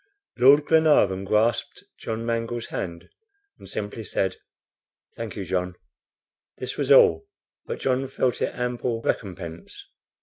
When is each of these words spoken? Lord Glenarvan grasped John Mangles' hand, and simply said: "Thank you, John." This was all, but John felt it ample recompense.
Lord 0.39 0.65
Glenarvan 0.65 1.25
grasped 1.25 1.83
John 1.99 2.25
Mangles' 2.25 2.69
hand, 2.69 3.07
and 3.59 3.69
simply 3.69 4.03
said: 4.03 4.37
"Thank 5.15 5.35
you, 5.35 5.45
John." 5.45 5.75
This 6.57 6.75
was 6.75 6.89
all, 6.91 7.27
but 7.67 7.79
John 7.81 8.07
felt 8.07 8.41
it 8.41 8.55
ample 8.55 9.03
recompense. 9.03 9.89